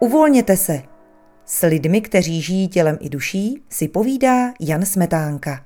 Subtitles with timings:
[0.00, 0.82] Uvolněte se.
[1.44, 5.64] S lidmi, kteří žijí tělem i duší, si povídá Jan Smetánka.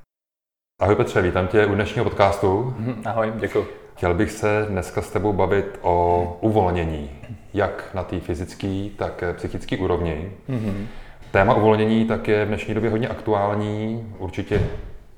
[0.81, 2.75] Ahoj Petře, vítám tě u dnešního podcastu.
[3.05, 3.67] Ahoj, děkuji.
[3.97, 7.11] Chtěl bych se dneska s tebou bavit o uvolnění,
[7.55, 10.33] jak na té fyzické, tak psychické úrovni.
[10.49, 10.87] Mm-hmm.
[11.31, 14.69] Téma uvolnění tak je v dnešní době hodně aktuální, určitě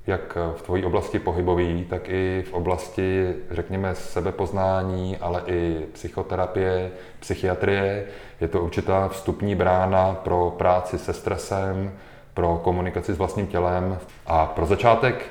[0.07, 8.05] jak v tvojí oblasti pohybový, tak i v oblasti, řekněme, sebepoznání, ale i psychoterapie, psychiatrie.
[8.41, 11.91] Je to určitá vstupní brána pro práci se stresem,
[12.33, 13.97] pro komunikaci s vlastním tělem.
[14.27, 15.25] A pro začátek,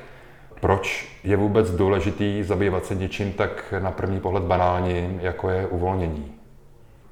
[0.61, 6.31] proč je vůbec důležitý zabývat se něčím tak na první pohled banálním, jako je uvolnění?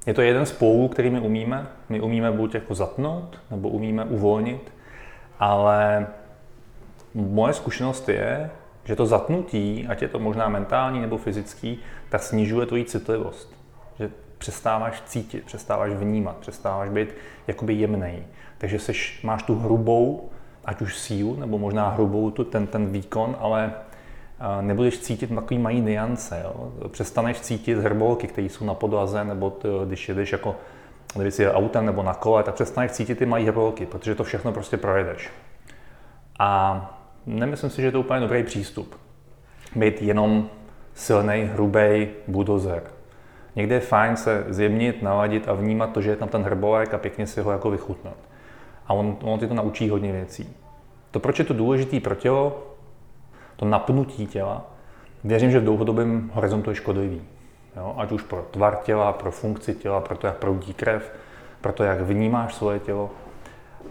[0.06, 1.66] Je to jeden z pohů, který my umíme.
[1.88, 4.72] My umíme buď jako zatnout, nebo umíme uvolnit,
[5.38, 6.06] ale
[7.14, 8.50] moje zkušenost je,
[8.84, 11.78] že to zatnutí, ať je to možná mentální nebo fyzický,
[12.08, 13.54] tak snižuje tvoji citlivost.
[13.98, 17.08] Že přestáváš cítit, přestáváš vnímat, přestáváš být
[17.46, 18.26] jakoby jemný.
[18.58, 20.30] Takže seš, máš tu hrubou,
[20.64, 23.72] ať už sílu, nebo možná hrubou tu, ten, ten výkon, ale
[24.60, 26.40] nebudeš cítit takový mají niance.
[26.44, 26.72] Jo?
[26.88, 30.56] Přestaneš cítit hrbolky, které jsou na podlaze, nebo to, když jedeš jako
[31.22, 34.52] když je autem nebo na kole, tak přestaneš cítit ty mají hrbolky, protože to všechno
[34.52, 35.30] prostě projedeš.
[36.38, 38.96] A nemyslím si, že je to úplně dobrý přístup.
[39.76, 40.48] Být jenom
[40.94, 42.82] silný, hrubý budozer.
[43.56, 46.98] Někde je fajn se zjemnit, naladit a vnímat to, že je tam ten hrbolek a
[46.98, 48.16] pěkně si ho jako vychutnat.
[48.86, 50.56] A on, on ty to naučí hodně věcí.
[51.10, 52.66] To, proč je to důležité pro tělo,
[53.56, 54.70] to napnutí těla,
[55.24, 57.22] věřím, že v dlouhodobém horizontu je škodlivý.
[57.76, 57.94] Jo?
[57.98, 61.12] Ať už pro tvar těla, pro funkci těla, pro to, jak proudí krev,
[61.60, 63.10] pro to, jak vnímáš svoje tělo.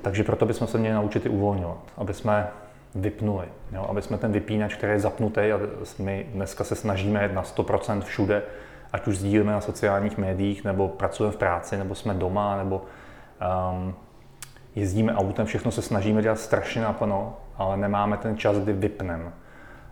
[0.01, 2.47] Takže proto bychom se měli naučit i uvolňovat, aby jsme
[2.95, 3.45] vypnuli.
[3.71, 3.85] Jo?
[3.89, 5.59] Aby jsme ten vypínač, který je zapnutý, a
[5.99, 8.43] my dneska se snažíme na 100% všude,
[8.93, 12.81] ať už sdílíme na sociálních médiích, nebo pracujeme v práci, nebo jsme doma, nebo
[13.71, 13.95] um,
[14.75, 19.31] jezdíme autem, všechno se snažíme dělat strašně naplno, ale nemáme ten čas, kdy vypneme.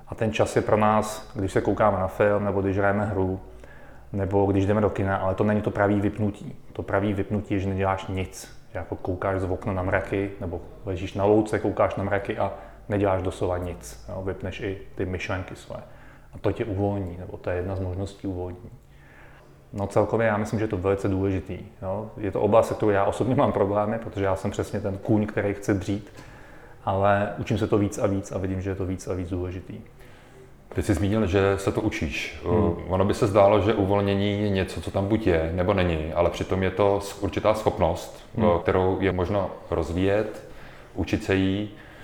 [0.08, 3.40] A ten čas je pro nás, když se koukáme na film, nebo když hrajeme hru,
[4.14, 6.56] nebo když jdeme do kina, ale to není to pravý vypnutí.
[6.74, 8.62] To pravý vypnutí je, že neděláš nic.
[8.74, 12.54] Jako koukáš z okna na mraky, nebo ležíš na louce, koukáš na mraky a
[12.90, 14.06] neděláš doslova nic.
[14.10, 14.22] Jo?
[14.26, 15.78] Vypneš i ty myšlenky své.
[16.34, 18.72] A to tě uvolní, nebo to je jedna z možností uvolnění.
[19.74, 21.58] No celkově já myslím, že je to velice důležitý.
[21.82, 22.12] Jo?
[22.18, 25.26] Je to oblast, se kterou já osobně mám problémy, protože já jsem přesně ten kůň,
[25.26, 26.14] který chce dřít,
[26.86, 29.30] ale učím se to víc a víc a vidím, že je to víc a víc
[29.30, 29.82] důležitý.
[30.76, 32.42] Ty jsi zmínil, že se to učíš.
[32.46, 32.76] Hmm.
[32.88, 36.30] Ono by se zdálo, že uvolnění je něco, co tam buď je, nebo není, ale
[36.30, 38.60] přitom je to určitá schopnost, hmm.
[38.60, 40.44] kterou je možno rozvíjet,
[40.96, 41.72] učit se jí.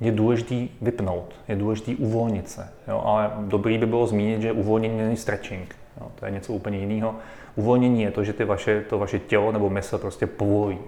[0.00, 2.68] je důležitý vypnout, je důležitý uvolnit se.
[2.88, 5.76] Jo, ale dobrý by bylo zmínit, že uvolnění není stretching.
[6.00, 7.14] Jo, to je něco úplně jiného.
[7.56, 10.78] Uvolnění je to, že ty vaše, to vaše tělo nebo mysl prostě povolí.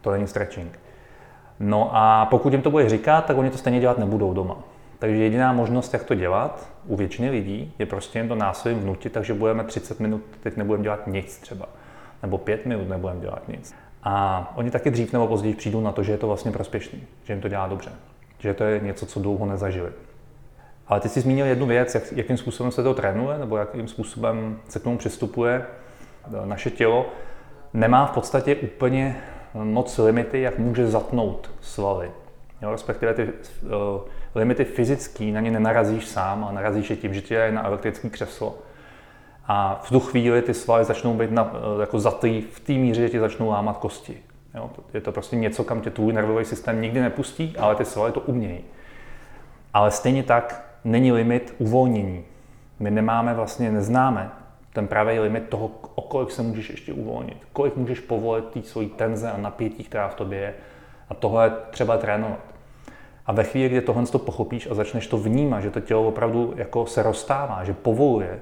[0.00, 0.78] To není stretching.
[1.60, 4.56] No a pokud jim to bude říkat, tak oni to stejně dělat nebudou doma.
[4.98, 9.12] Takže jediná možnost, jak to dělat u většiny lidí, je prostě jim to násilím vnutit,
[9.12, 11.68] takže budeme 30 minut, teď nebudeme dělat nic třeba.
[12.22, 13.74] Nebo 5 minut nebudeme dělat nic.
[14.02, 17.32] A oni taky dřív nebo později přijdou na to, že je to vlastně prospěšný, že
[17.32, 17.92] jim to dělá dobře,
[18.38, 19.90] že to je něco, co dlouho nezažili.
[20.88, 24.60] Ale ty jsi zmínil jednu věc, jak, jakým způsobem se to trénuje, nebo jakým způsobem
[24.68, 25.66] se k tomu přistupuje.
[26.44, 27.06] Naše tělo
[27.74, 29.16] nemá v podstatě úplně
[29.54, 32.10] moc limity, jak může zatnout svaly.
[32.62, 33.30] Jo, respektive ty uh,
[34.34, 38.08] limity fyzický na ně nenarazíš sám, a narazíš je tím, že tě je na elektrické
[38.08, 38.58] křeslo.
[39.46, 43.02] A v tu chvíli ty svaly začnou být na, uh, jako zatý v té míře,
[43.02, 44.22] že ti začnou lámat kosti.
[44.56, 48.12] Jo, je to prostě něco, kam tě tvůj nervový systém nikdy nepustí, ale ty svaly
[48.12, 48.60] to umějí.
[49.74, 52.24] Ale stejně tak není limit uvolnění.
[52.80, 54.30] My nemáme vlastně, neznáme
[54.72, 58.88] ten pravý limit toho, o kolik se můžeš ještě uvolnit, kolik můžeš povolit té svojí
[58.88, 60.54] tenze a napětí, která v tobě je.
[61.08, 62.40] A tohle třeba trénovat.
[63.26, 66.54] A ve chvíli, kdy tohle to pochopíš a začneš to vnímat, že to tělo opravdu
[66.56, 68.40] jako se rozstává, že povoluje,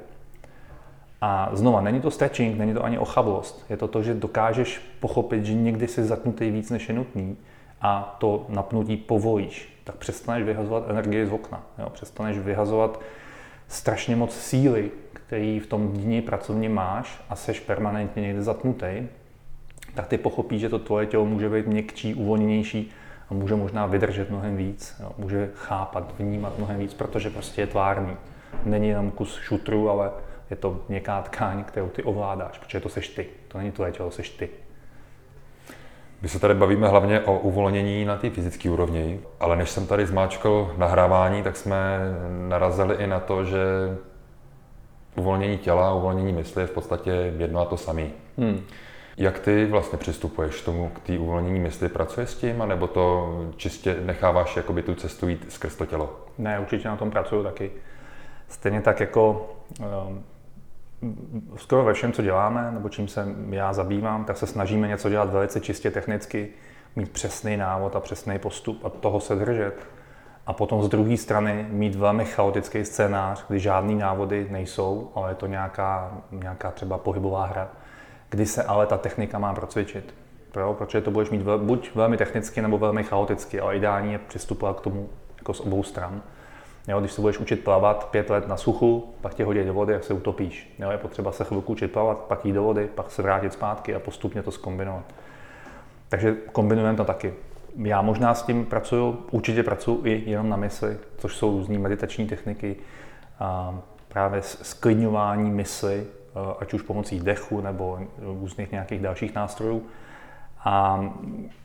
[1.20, 3.66] a znova, není to stretching, není to ani ochablost.
[3.70, 7.36] Je to to, že dokážeš pochopit, že někdy jsi zatnutý víc, než je nutný
[7.80, 9.80] a to napnutí povolíš.
[9.84, 11.62] Tak přestaneš vyhazovat energii z okna.
[11.78, 11.90] Jo?
[11.90, 13.00] Přestaneš vyhazovat
[13.68, 19.06] strašně moc síly, který v tom dní pracovně máš a seš permanentně někde zatnutý,
[19.94, 22.90] tak ty pochopí, že to tvoje tělo může být měkčí, uvolněnější
[23.30, 25.12] a může možná vydržet mnohem víc, jo.
[25.18, 28.16] může chápat, vnímat mnohem víc, protože prostě je tvárný.
[28.64, 30.10] Není jenom kus šutru, ale
[30.54, 33.26] je to měkká tkáň, kterou ty ovládáš, protože to seš ty.
[33.48, 34.48] To není tvoje tělo, seš ty.
[36.22, 40.06] My se tady bavíme hlavně o uvolnění na té fyzické úrovni, ale než jsem tady
[40.06, 41.98] zmáčkal nahrávání, tak jsme
[42.48, 43.58] narazili i na to, že
[45.16, 48.06] uvolnění těla a uvolnění mysli je v podstatě jedno a to samé.
[48.38, 48.60] Hmm.
[49.16, 51.88] Jak ty vlastně přistupuješ k tomu, k té uvolnění mysli?
[51.88, 56.20] Pracuješ s tím, anebo to čistě necháváš jakoby tu cestu jít skrz to tělo?
[56.38, 57.70] Ne, určitě na tom pracuju taky.
[58.48, 59.50] Stejně tak jako
[59.80, 60.24] um,
[61.56, 65.30] skoro ve všem, co děláme, nebo čím se já zabývám, tak se snažíme něco dělat
[65.30, 66.48] velice čistě technicky,
[66.96, 69.86] mít přesný návod a přesný postup a toho se držet.
[70.46, 75.34] A potom z druhé strany mít velmi chaotický scénář, kdy žádný návody nejsou, ale je
[75.34, 77.68] to nějaká, nějaká třeba pohybová hra,
[78.30, 80.14] kdy se ale ta technika má procvičit.
[80.52, 84.80] Pro, protože to budeš mít buď velmi technicky nebo velmi chaoticky, ale ideální je přistupovat
[84.80, 85.08] k tomu
[85.38, 86.22] jako z obou stran.
[86.88, 89.92] Jo, když se budeš učit plavat pět let na suchu, pak tě hodí do vody,
[89.92, 90.74] jak se utopíš.
[90.78, 93.94] Jo, je potřeba se chvilku učit plavat, pak jít do vody, pak se vrátit zpátky
[93.94, 95.04] a postupně to skombinovat.
[96.08, 97.34] Takže kombinujeme to taky.
[97.76, 102.26] Já možná s tím pracuju, určitě pracuji i jenom na mysli, což jsou různé meditační
[102.26, 102.76] techniky,
[103.40, 103.78] a
[104.08, 106.06] právě sklidňování mysli,
[106.60, 109.82] ať už pomocí dechu nebo různých nějakých dalších nástrojů.
[110.64, 111.04] A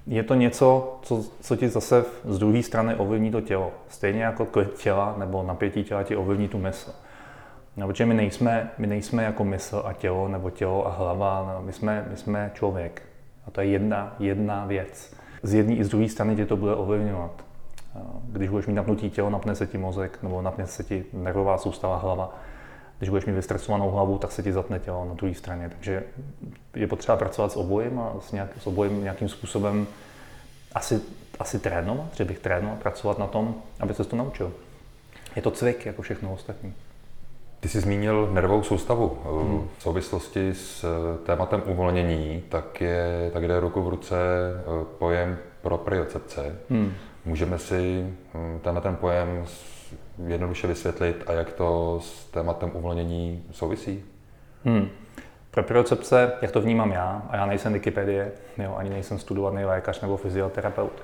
[0.07, 3.71] je to něco, co, co ti zase z druhé strany ovlivní to tělo.
[3.89, 6.91] Stejně jako klid těla nebo napětí těla ti ovlivní tu mysl.
[7.77, 11.65] No, protože my nejsme, my nejsme jako mysl a tělo, nebo tělo a hlava, no,
[11.65, 13.01] my, jsme, my jsme člověk.
[13.47, 15.15] A to je jedna, jedna věc.
[15.43, 17.31] Z jedné i z druhé strany tě to bude ovlivňovat.
[18.23, 21.97] Když budeš mít napnutý tělo, napne se ti mozek, nebo napne se ti nervová soustava
[21.97, 22.35] hlava
[22.99, 25.69] když budeš mít vystresovanou hlavu, tak se ti zatne tělo na druhé straně.
[25.69, 26.03] Takže
[26.75, 29.87] je potřeba pracovat s obojem a s, nějak, s obojem nějakým způsobem
[30.75, 31.01] asi,
[31.39, 34.51] asi trénovat, že bych trénoval, pracovat na tom, aby se to naučil.
[35.35, 36.73] Je to cvik, jako všechno ostatní.
[37.59, 39.17] Ty jsi zmínil nervovou soustavu.
[39.23, 39.67] Hmm.
[39.77, 45.37] V souvislosti s eh, tématem uvolnění, tak, je, tak jde ruku v ruce eh, pojem
[45.61, 46.55] propriocepce.
[46.69, 46.93] Hmm.
[47.25, 49.45] Můžeme si hm, tenhle ten pojem
[50.27, 54.03] jednoduše vysvětlit a jak to s tématem uvolnění souvisí?
[54.65, 54.89] Hmm.
[55.51, 60.17] Propriocepce, jak to vnímám já, a já nejsem Wikipedie, jo, ani nejsem studovaný lékař nebo
[60.17, 61.03] fyzioterapeut,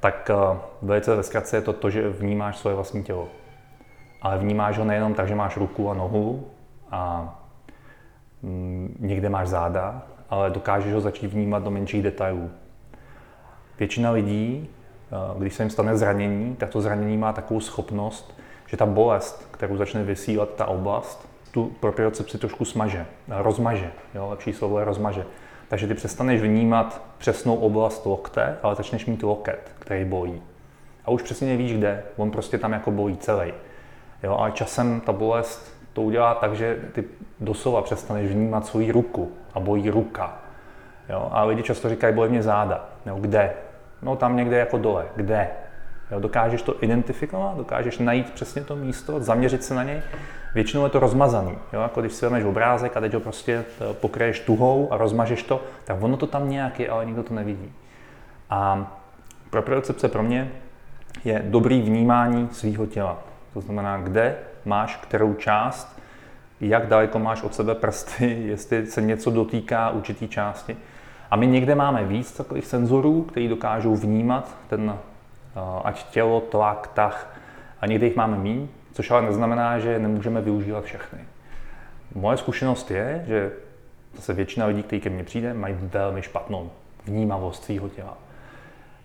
[0.00, 3.28] tak uh, velice ve zkratce je to to, že vnímáš svoje vlastní tělo.
[4.22, 6.50] Ale vnímáš ho nejenom tak, že máš ruku a nohu
[6.90, 7.34] a
[8.42, 12.50] mm, někde máš záda, ale dokážeš ho začít vnímat do menších detailů.
[13.78, 14.68] Většina lidí,
[15.38, 18.38] když se jim stane zranění, tak to zranění má takovou schopnost
[18.68, 24.52] že ta bolest, kterou začne vysílat ta oblast, tu propriocepci trošku smaže, rozmaže, jo, lepší
[24.52, 25.24] slovo je rozmaže.
[25.68, 30.42] Takže ty přestaneš vnímat přesnou oblast lokte, ale začneš mít loket, který bolí.
[31.04, 33.52] A už přesně nevíš kde, on prostě tam jako bolí celý.
[34.22, 37.04] Jo, ale časem ta bolest to udělá tak, že ty
[37.40, 40.38] doslova přestaneš vnímat svoji ruku a bolí ruka.
[41.08, 42.88] Jo, a lidi často říkají, bolí mě záda.
[43.06, 43.54] Jo, kde?
[44.02, 45.06] No tam někde jako dole.
[45.16, 45.48] Kde?
[46.10, 50.02] Jo, dokážeš to identifikovat, dokážeš najít přesně to místo, zaměřit se na něj.
[50.54, 51.58] Většinou je to rozmazaný.
[51.72, 51.80] Jo?
[51.80, 55.62] Jako když si vezmeš obrázek a teď ho prostě eh, pokryješ tuhou a rozmažeš to,
[55.84, 57.72] tak ono to tam nějak je, ale nikdo to nevidí.
[58.50, 58.92] A
[59.50, 60.52] propriocepce pro mě
[61.24, 63.18] je dobrý vnímání svého těla.
[63.54, 65.98] To znamená, kde máš kterou část,
[66.60, 70.76] jak daleko máš od sebe prsty, jestli se něco dotýká určitý části.
[71.30, 74.98] A my někde máme víc takových senzorů, které dokážou vnímat ten
[75.84, 77.36] ať tělo, tlak, tah,
[77.80, 81.18] a někdy jich máme méně, což ale neznamená, že nemůžeme využívat všechny.
[82.14, 83.52] Moje zkušenost je, že
[84.16, 86.70] zase většina lidí, kteří ke mně přijde, mají velmi špatnou
[87.04, 88.18] vnímavost svého těla.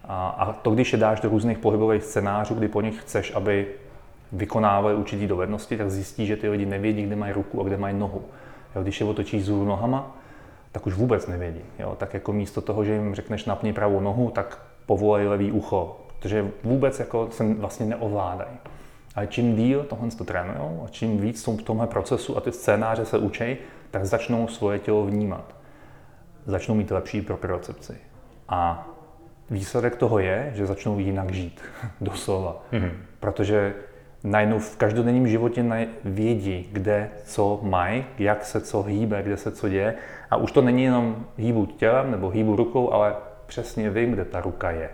[0.07, 3.67] A, to, když je dáš do různých pohybových scénářů, kdy po nich chceš, aby
[4.31, 7.97] vykonávali určitý dovednosti, tak zjistí, že ty lidi nevědí, kde mají ruku a kde mají
[7.97, 8.21] nohu.
[8.83, 10.15] Když je otočíš vzhůru nohama,
[10.73, 11.61] tak už vůbec nevědí.
[11.79, 15.99] Jo, tak jako místo toho, že jim řekneš napni pravou nohu, tak povolej levý ucho,
[16.07, 18.57] protože vůbec jako se vlastně neovládají.
[19.15, 22.51] Ale čím díl tohle to trénují a čím víc jsou v tomhle procesu a ty
[22.51, 23.57] scénáře se učí,
[23.91, 25.55] tak začnou svoje tělo vnímat.
[26.45, 27.97] Začnou mít lepší propriocepci.
[28.49, 28.89] A
[29.49, 31.61] výsledek toho je, že začnou jinak žít,
[32.01, 32.61] doslova.
[32.71, 32.91] Mm-hmm.
[33.19, 33.73] Protože
[34.23, 39.69] najednou v každodenním životě vědí, kde co mají, jak se co hýbe, kde se co
[39.69, 39.95] děje.
[40.31, 43.15] A už to není jenom hýbu tělem nebo hýbu rukou, ale
[43.45, 44.89] přesně vím, kde ta ruka je.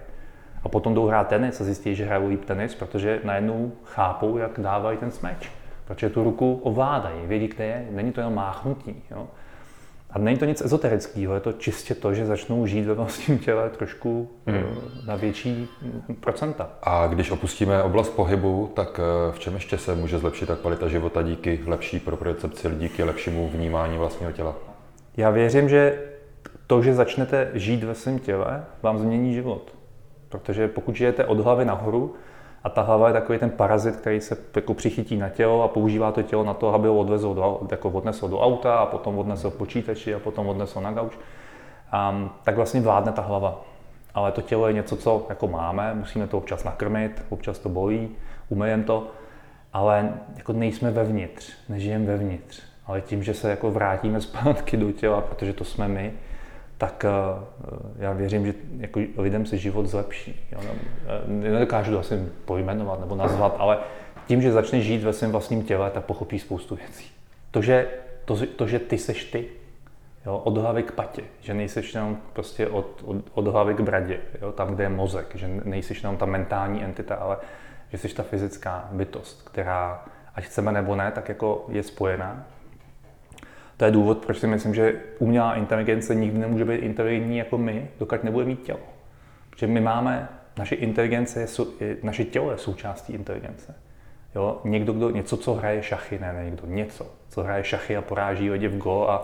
[0.63, 4.59] A potom jdou hrát tenis a zjistí, že hrajou líp tenis, protože najednou chápou, jak
[4.59, 5.51] dávají ten smeč.
[5.85, 9.03] Protože tu ruku ovládají, vědí, kde je, není to jenom máchnutí.
[9.11, 9.27] Jo?
[10.11, 13.69] A není to nic ezoterického, je to čistě to, že začnou žít ve vlastním těle
[13.69, 14.63] trošku hmm.
[15.07, 15.67] na větší
[16.19, 16.69] procenta.
[16.83, 20.87] A když opustíme oblast pohybu, tak eh, v čem ještě se může zlepšit ta kvalita
[20.87, 24.55] života díky lepší propriocepci, díky lepšímu vnímání vlastního těla?
[25.17, 26.01] Já věřím, že
[26.67, 29.73] to, že začnete žít ve svém těle, vám změní život.
[30.29, 32.15] Protože pokud žijete od hlavy nahoru,
[32.63, 36.11] a ta hlava je takový ten parazit, který se jako přichytí na tělo a používá
[36.11, 39.51] to tělo na to, aby ho odvezl do, jako odnesl do auta a potom odnesl
[39.51, 41.13] počítači a potom odnesl na gauč.
[42.11, 43.61] Um, tak vlastně vládne ta hlava.
[44.13, 48.09] Ale to tělo je něco, co jako máme, musíme to občas nakrmit, občas to bolí,
[48.49, 49.07] umejeme to,
[49.73, 52.61] ale jako nejsme vevnitř, nežijeme vevnitř.
[52.87, 56.13] Ale tím, že se jako vrátíme zpátky do těla, protože to jsme my,
[56.79, 57.09] tak eh,
[57.99, 60.47] já věřím, že jako lidem se život zlepší.
[60.51, 60.59] Jo?
[60.63, 63.77] Eh, nedokážu to asi pojmenovat nebo nazvat, ale
[64.27, 67.11] tím, že začne žít ve svém vlastním těle, tak pochopí spoustu věcí.
[67.51, 67.87] To, že,
[68.25, 69.45] to, to, že ty seš ty,
[70.25, 70.37] jo?
[70.37, 74.51] od hlavy k patě, že nejseš jenom prostě od, od, od hlavy k bradě, jo?
[74.51, 77.37] tam, kde je mozek, že nejseš jenom ta mentální entita, ale
[77.91, 80.05] že jsi ta fyzická bytost, která,
[80.35, 82.45] ať chceme nebo ne, tak jako je spojená
[83.79, 87.87] to je důvod, proč si myslím, že umělá inteligence nikdy nemůže být inteligentní jako my,
[87.99, 88.79] dokud nebude mít tělo.
[89.49, 91.47] Protože my máme, naše inteligence,
[92.03, 93.75] naše tělo je součástí inteligence.
[94.35, 94.61] Jo?
[94.63, 98.51] Někdo, kdo něco, co hraje šachy, ne, ne někdo, něco, co hraje šachy a poráží
[98.51, 99.23] lidi v go a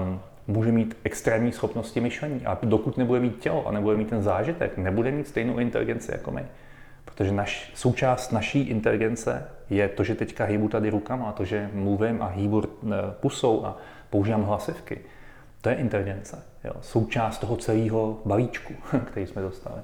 [0.00, 2.46] um, může mít extrémní schopnosti myšlení.
[2.46, 6.30] A dokud nebude mít tělo a nebude mít ten zážitek, nebude mít stejnou inteligenci jako
[6.30, 6.42] my.
[7.14, 12.22] Protože naš, součást naší inteligence je to, že teďka hýbu tady rukama, to, že mluvím
[12.22, 13.76] a hýbu eh, pusou a
[14.10, 15.00] používám hlasivky.
[15.60, 16.42] To je inteligence.
[16.64, 16.72] Jo.
[16.80, 19.80] Součást toho celého balíčku, který jsme dostali.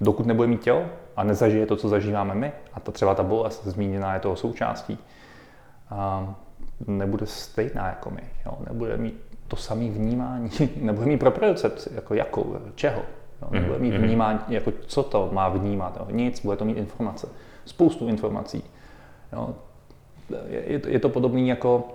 [0.00, 3.66] Dokud nebude mít tělo a nezažije to, co zažíváme my, a to třeba ta bolest
[3.66, 4.98] zmíněná je toho součástí,
[5.90, 6.34] a
[6.86, 8.22] nebude stejná jako my.
[8.46, 8.58] Jo.
[8.68, 13.02] Nebude mít to samé vnímání, nebude mít propriocepci, jako jakou, čeho.
[13.42, 13.48] Jo.
[13.50, 14.02] Nebude mít mhm.
[14.02, 15.96] vnímání, jako co to má vnímat.
[16.00, 16.06] Jo.
[16.10, 17.28] Nic, bude to mít informace
[17.64, 18.64] spoustu informací.
[19.32, 19.54] Jo.
[20.46, 21.88] Je, je to podobné jako,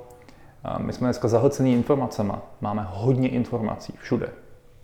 [0.78, 4.30] my jsme dneska zahlcený informacemi, máme hodně informací všude,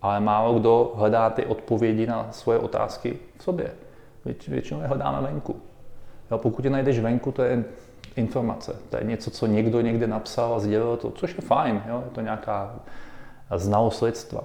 [0.02, 3.72] ale málo kdo hledá ty odpovědi na svoje otázky v sobě.
[4.26, 5.56] Věč, většinou je hledáme venku.
[6.32, 7.64] Jo, pokud je najdeš venku, to je
[8.16, 8.76] informace.
[8.90, 12.02] To je něco, co někdo někde napsal a sdělil to, což je fajn, jo?
[12.06, 12.76] je to nějaká
[13.56, 14.42] znalost lidstva.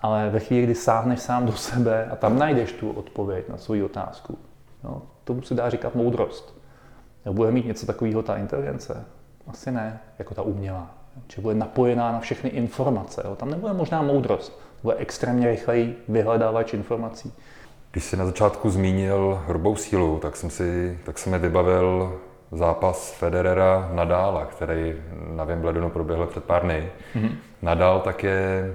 [0.00, 3.84] Ale ve chvíli, kdy sáhneš sám do sebe a tam najdeš tu odpověď na svou
[3.84, 4.38] otázku,
[4.84, 5.02] jo?
[5.24, 6.58] tomu se dá říkat moudrost.
[7.32, 9.04] Bude mít něco takového ta inteligence?
[9.46, 10.90] Asi ne, jako ta umělá.
[11.26, 13.22] Či bude napojená na všechny informace.
[13.24, 13.36] Jo?
[13.36, 14.60] Tam nebude možná moudrost.
[14.82, 17.32] Bude extrémně rychlej vyhledávač informací.
[17.90, 22.20] Když jsi na začátku zmínil hrubou sílu, tak jsem si, tak jsem mi vybavil
[22.52, 24.94] zápas Federera Nadála, který
[25.34, 26.90] na Wimbledonu proběhl před pár dny.
[27.14, 27.32] Mm-hmm.
[27.62, 28.74] Nadal tak je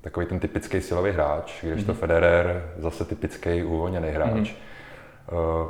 [0.00, 4.52] takový ten typický silový hráč, když to Federer zase typický uvolněný hráč.
[4.52, 5.68] Eh,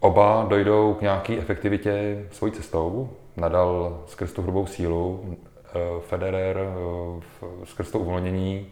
[0.00, 3.10] oba dojdou k nějaké efektivitě svojí cestou.
[3.36, 5.36] Nadal skrz tu hrubou sílu,
[5.74, 8.66] eh, Federer eh, skrz to uvolnění,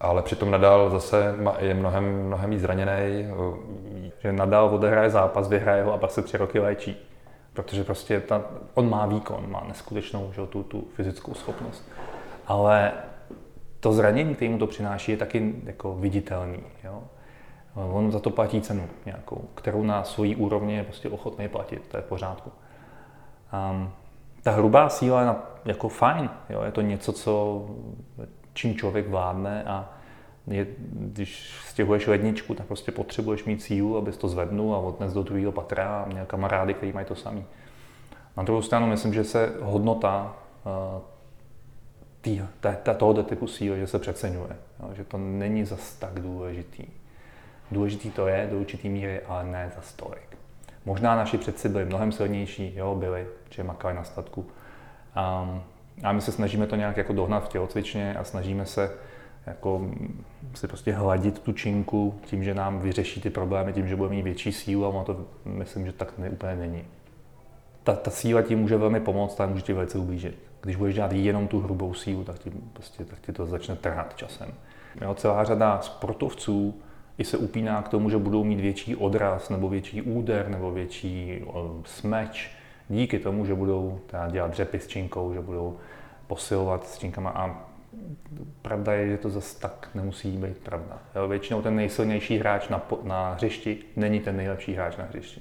[0.00, 3.26] ale přitom Nadal zase je mnohem, mnohem víc zraněný.
[4.18, 6.96] Že Nadal odehraje zápas, vyhraje ho a pak se tři roky léčí.
[7.52, 8.44] Protože prostě ta,
[8.74, 11.88] on má výkon, má neskutečnou že, tu, tu fyzickou schopnost.
[12.46, 12.92] Ale
[13.80, 16.62] to zranění, které mu to přináší, je taky jako viditelný.
[16.84, 17.02] Jo?
[17.74, 21.96] On za to platí cenu nějakou, kterou na svojí úrovni je prostě ochotný platit, to
[21.96, 22.50] je v pořádku.
[23.70, 23.90] Um,
[24.42, 26.62] ta hrubá síla je na, jako fajn, jo?
[26.62, 27.64] je to něco, co,
[28.54, 29.92] čím člověk vládne a
[30.46, 35.22] je, když stěhuješ ledničku, tak prostě potřebuješ mít sílu, abys to zvednul a odnes do
[35.22, 37.44] druhého patra a měl kamarády, kteří mají to samý.
[38.36, 40.36] Na druhou stranu myslím, že se hodnota
[42.30, 44.90] uh, tý, tohoto typu síly, že se přeceňuje, jo?
[44.92, 46.84] že to není zas tak důležitý.
[47.70, 50.38] Důležitý to je do určitý míry, ale ne za stolik.
[50.84, 54.40] Možná naši předci byli mnohem silnější, jo, byli, že makali na statku.
[54.40, 55.62] Um,
[56.02, 58.90] a my se snažíme to nějak jako dohnat v tělocvičně a snažíme se
[59.46, 59.90] jako
[60.54, 64.22] si prostě hladit tu činku tím, že nám vyřeší ty problémy, tím, že budeme mít
[64.22, 66.84] větší sílu a to myslím, že tak ne, úplně není.
[67.84, 70.38] Ta, ta síla ti může velmi pomoct a může ti velice ublížit.
[70.66, 74.16] Když budeš dělat jenom tu hrubou sílu, tak ti, prostě, tak ti to začne trhat
[74.16, 74.54] časem.
[75.00, 76.82] Jo, celá řada sportovců
[77.18, 81.44] i se upíná k tomu, že budou mít větší odraz, nebo větší úder, nebo větší
[81.84, 82.50] smeč,
[82.88, 85.76] díky tomu, že budou dělat dřepy s činkou, že budou
[86.26, 87.68] posilovat s činkama a
[88.62, 90.98] pravda je, že to zase tak nemusí být pravda.
[91.16, 95.40] Jo, většinou ten nejsilnější hráč na, na hřišti není ten nejlepší hráč na hřišti.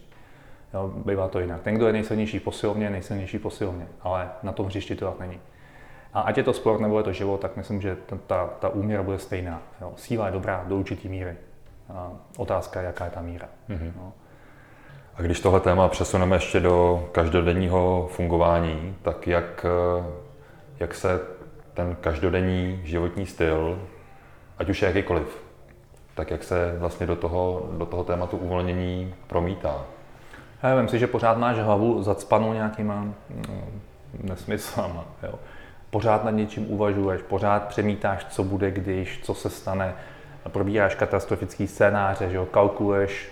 [0.75, 1.61] Jo, bývá to jinak.
[1.61, 5.39] Ten, kdo je nejsilnější posilovně, nejsilnější posilovně, ale na tom hřišti to tak není.
[6.13, 9.03] A ať je to sport nebo je to život, tak myslím, že ta, ta úměra
[9.03, 9.61] bude stejná.
[9.81, 9.93] Jo.
[9.95, 11.35] Síla je dobrá do určitý míry.
[11.93, 13.47] A otázka je, jaká je ta míra.
[13.69, 13.91] Mm-hmm.
[13.97, 14.13] No.
[15.15, 19.65] A když tohle téma přesuneme ještě do každodenního fungování, tak jak,
[20.79, 21.19] jak se
[21.73, 23.79] ten každodenní životní styl,
[24.57, 25.43] ať už je jakýkoliv,
[26.15, 29.85] tak jak se vlastně do toho, do toho tématu uvolnění promítá?
[30.63, 33.07] Já vím si, že pořád máš hlavu zacpanou nějakýma
[33.49, 33.55] no,
[34.23, 35.05] nesmyslama.
[35.23, 35.33] Jo.
[35.89, 39.93] Pořád nad něčím uvažuješ, pořád přemítáš, co bude, když, co se stane,
[40.49, 43.29] probíráš katastrofický scénáře, že jo, kalkuluješ,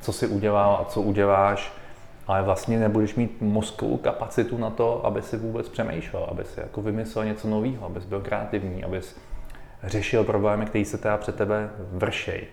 [0.00, 1.72] co si udělal a co uděláš,
[2.26, 6.82] ale vlastně nebudeš mít mozkovou kapacitu na to, aby si vůbec přemýšlel, aby si jako
[6.82, 9.16] vymyslel něco nového, abys byl kreativní, abys
[9.82, 12.46] řešil problémy, které se teda před tebe vršej.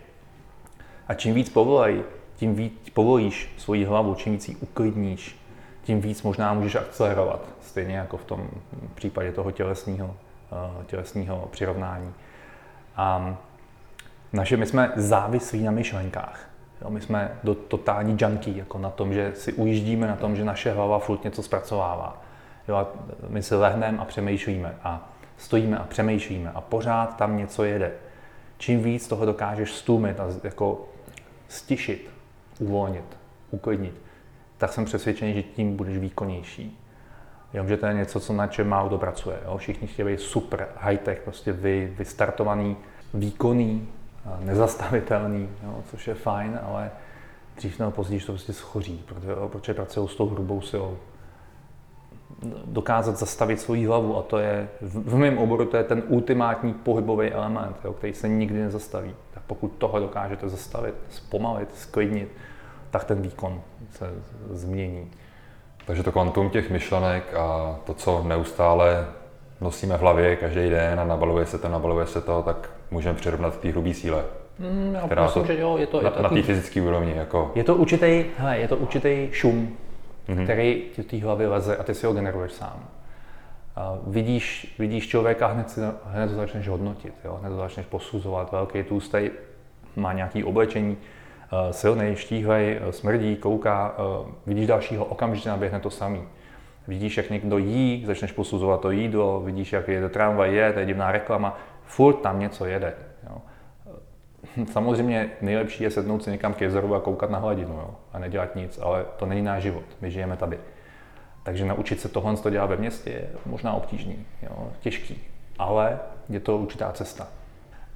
[1.08, 2.04] A čím víc povolej,
[2.36, 5.40] tím víc povolíš svoji hlavu, čím víc ji uklidníš,
[5.84, 7.50] tím víc možná můžeš akcelerovat.
[7.62, 8.50] Stejně jako v tom
[8.96, 10.16] případě toho tělesního,
[10.52, 12.14] eh, tělesního přirovnání.
[12.96, 13.38] A
[14.34, 16.50] naše, my jsme závislí na myšlenkách.
[16.82, 20.44] Jo, my jsme do totální junkie, jako na tom, že si ujíždíme na tom, že
[20.46, 22.22] naše hlava furt něco zpracovává.
[22.68, 22.88] Jo, a
[23.28, 27.92] my si lehneme a přemýšlíme a stojíme a přemýšlíme a pořád tam něco jede.
[28.58, 30.86] Čím víc toho dokážeš stlumit a jako
[31.48, 32.15] stišit,
[32.60, 33.18] uvolnit,
[33.52, 34.02] uklidnit,
[34.58, 36.80] tak jsem přesvědčený, že tím budeš výkonnější.
[37.68, 39.38] že to je něco, co na čem málo pracuje.
[39.46, 39.58] Jo?
[39.58, 42.78] Všichni chtějí být super, high-tech, prostě vy, vystartovaný,
[43.14, 43.88] výkonný,
[44.40, 45.84] nezastavitelný, jo?
[45.92, 46.92] což je fajn, ale
[47.56, 50.98] dřív nebo později to prostě schoří, protože, protože pracují s tou hrubou silou.
[52.66, 56.74] Dokázat zastavit svoji hlavu a to je, v, v mém oboru to je ten ultimátní
[56.74, 59.16] pohybový element, jo, který se nikdy nezastaví.
[59.34, 62.32] Tak pokud toho dokážete zastavit, zpomalit, sklidnit,
[62.92, 63.62] tak ten výkon
[63.92, 64.10] se
[64.50, 65.12] změní.
[65.86, 69.08] Takže to kvantum těch myšlenek a to, co neustále
[69.62, 73.56] nosíme v hlavě každý den a nabaluje se to, nabaluje se to, tak můžeme přirovnat
[73.56, 74.24] k té hrubé síle.
[74.60, 76.82] Mm, já která myslím, to, že jo, je to, na, je to na té fyzické
[76.82, 77.14] úrovni.
[77.16, 77.52] Jako...
[77.56, 79.78] Je to určitý, hele, je to určitý šum,
[80.28, 80.44] mm-hmm.
[80.44, 82.88] který ti v té hlavě leze a ty si ho generuješ sám.
[83.76, 87.40] A vidíš, vidíš člověka, hned, si, hned to začneš hodnotit, jo?
[87.42, 89.30] hned to začneš posuzovat, velký tlustý,
[89.96, 90.98] má nějaké oblečení,
[91.72, 93.96] silný, štíhlej, smrdí, kouká,
[94.46, 96.24] vidíš dalšího, okamžitě naběhne to samý.
[96.88, 100.80] Vidíš, jak někdo jí, začneš posuzovat to jídlo, vidíš, jak je to tramvaj je, to
[100.80, 102.94] je divná reklama, furt tam něco jede.
[104.72, 108.56] Samozřejmě nejlepší je sednout si někam k jezeru a koukat na hladinu jo, a nedělat
[108.56, 110.60] nic, ale to není náš život, my žijeme tady.
[111.44, 115.22] Takže naučit se tohle dělat ve městě je možná obtížný, jo, těžký,
[115.60, 117.28] ale je to určitá cesta.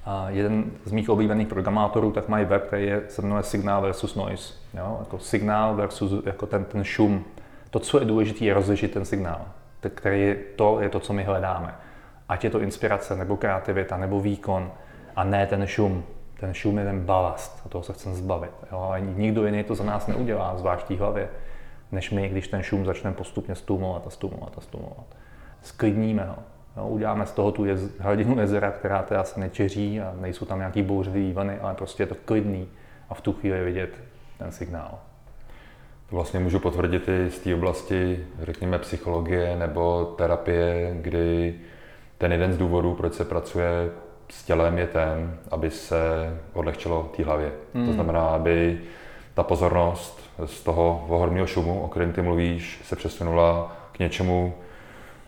[0.04, 4.14] A jeden z mých oblíbených programátorů tak mají web, který je, se jmenuje Signál versus
[4.14, 4.54] Noise.
[4.74, 4.96] Jo?
[5.00, 7.24] Jako signál versus jako ten, ten šum.
[7.70, 9.40] To, co je důležité, je rozlišit ten signál,
[9.94, 11.74] který je, to je to, co my hledáme.
[12.28, 14.72] Ať je to inspirace, nebo kreativita, nebo výkon,
[15.16, 16.04] a ne ten šum.
[16.40, 18.50] Ten šum je ten balast a toho se chceme zbavit.
[18.72, 18.78] Jo?
[18.78, 21.28] Ale nikdo jiný to za nás neudělá, zvlášť v hlavě,
[21.92, 25.06] než my, když ten šum začneme postupně stumovat a stumovat a stumovat.
[25.62, 26.36] Sklidníme ho.
[26.76, 30.58] No, uděláme z toho tu jez, hladinu jezera, která teda se nečeří a nejsou tam
[30.58, 32.68] nějaký bouřivý vývany, ale prostě je to klidný
[33.08, 33.90] a v tu chvíli je vidět
[34.38, 34.98] ten signál.
[36.10, 41.54] To vlastně můžu potvrdit i z té oblasti, řekněme, psychologie nebo terapie, kdy
[42.18, 43.90] ten jeden z důvodů, proč se pracuje
[44.32, 45.98] s tělem, je ten, aby se
[46.52, 47.52] odlehčilo té hlavě.
[47.74, 47.86] Hmm.
[47.86, 48.80] To znamená, aby
[49.34, 54.54] ta pozornost z toho ohromného šumu, o kterém ty mluvíš, se přesunula k něčemu,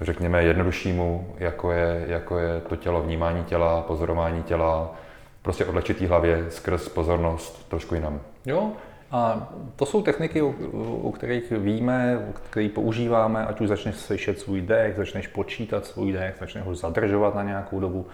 [0.01, 4.95] řekněme, jednoduššímu, jako je, jako je to tělo, vnímání těla, pozorování těla,
[5.43, 8.21] prostě odlečitý hlavě skrz pozornost trošku jinam.
[8.47, 8.73] Jo,
[9.12, 14.61] a to jsou techniky, u, kterých víme, u kterých používáme, ať už začneš slyšet svůj
[14.61, 18.07] dech, začneš počítat svůj dech, začneš ho zadržovat na nějakou dobu,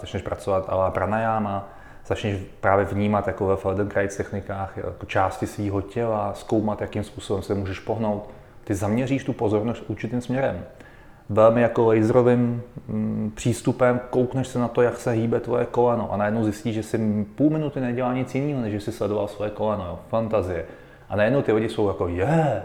[0.00, 1.68] začneš pracovat ale pranayama,
[2.06, 7.54] začneš právě vnímat jako ve Feldenkrais technikách jako části svého těla, zkoumat, jakým způsobem se
[7.54, 8.30] můžeš pohnout.
[8.64, 10.64] Ty zaměříš tu pozornost určitým směrem
[11.28, 16.16] velmi jako laserovým mm, přístupem koukneš se na to, jak se hýbe tvoje koleno a
[16.16, 19.84] najednou zjistíš, že si půl minuty nedělá nic jiného, než že si sledoval svoje koleno,
[19.84, 20.64] jo, fantazie.
[21.08, 22.62] A najednou ty lidi jsou jako, je, yeah,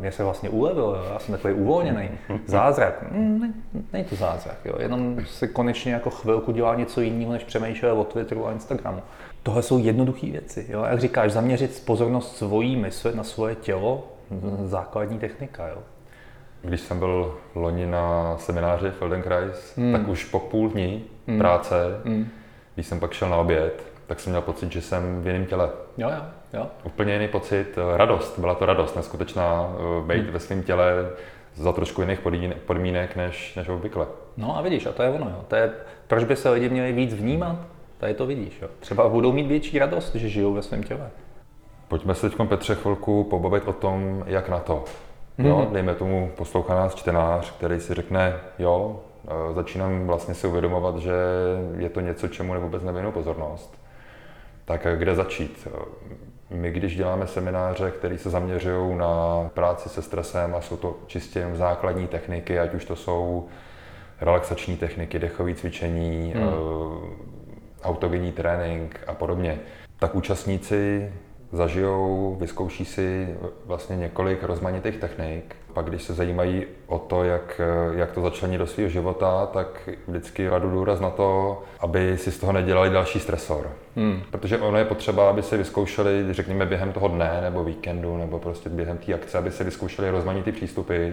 [0.00, 2.08] mě se vlastně ulevilo, já jsem takový uvolněný,
[2.46, 3.04] zázrak.
[3.12, 3.54] Mm,
[3.92, 8.04] není to zázrak, jo, jenom si konečně jako chvilku dělá něco jiného, než přemýšlel o
[8.04, 9.02] Twitteru a Instagramu.
[9.42, 10.66] Tohle jsou jednoduché věci.
[10.68, 10.84] Jo?
[10.90, 14.08] Jak říkáš, zaměřit pozornost svojí mysli na svoje tělo,
[14.64, 15.68] základní technika.
[15.68, 15.78] Jo?
[16.62, 19.92] Když jsem byl loni na semináři Feldenkrais, mm.
[19.92, 21.38] tak už po půl dní mm.
[21.38, 22.28] práce, mm.
[22.74, 25.70] když jsem pak šel na oběd, tak jsem měl pocit, že jsem v jiném těle.
[25.98, 26.66] Jo, jo, jo.
[26.84, 30.32] Úplně jiný pocit, eh, radost, byla to radost, neskutečná, eh, být mm.
[30.32, 31.10] ve svém těle,
[31.54, 32.20] za trošku jiných
[32.66, 34.06] podmínek než, než obvykle.
[34.36, 35.30] No a vidíš, a to je ono.
[35.30, 35.44] Jo.
[35.48, 35.72] To je,
[36.06, 37.56] proč by se lidi měli víc vnímat?
[37.98, 38.62] Tady to vidíš.
[38.62, 38.68] Jo.
[38.80, 41.10] Třeba budou mít větší radost, že žijou ve svém těle.
[41.88, 44.84] Pojďme se teď Petře chvilku pobavit o tom, jak na to.
[45.38, 45.72] Jo, mm-hmm.
[45.72, 49.00] dejme tomu, poslouchá nás čtenář, který si řekne, jo,
[49.50, 51.12] e, začínám vlastně si uvědomovat, že
[51.78, 53.79] je to něco, čemu vůbec nevěnu pozornost.
[54.70, 55.68] Tak kde začít?
[56.50, 61.50] My, když děláme semináře, které se zaměřují na práci se stresem a jsou to čistě
[61.54, 63.48] základní techniky, ať už to jsou
[64.20, 66.48] relaxační techniky, dechové cvičení, hmm.
[67.82, 69.58] autogenní trénink a podobně,
[69.98, 71.12] tak účastníci
[71.52, 75.56] zažijou, vyzkouší si vlastně několik rozmanitých technik.
[75.74, 77.60] Pak, když se zajímají o to, jak,
[77.94, 82.38] jak to začlenit do svého života, tak vždycky radu důraz na to, aby si z
[82.38, 83.70] toho nedělali další stresor.
[83.96, 84.22] Hmm.
[84.30, 88.68] Protože ono je potřeba, aby se vyzkoušeli, řekněme, během toho dne nebo víkendu, nebo prostě
[88.68, 91.08] během té akce, aby se vyzkoušeli rozmanitý přístupy